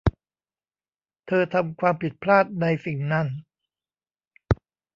[1.27, 3.27] เธอทำความผิดพลาดในสิ่งนั่น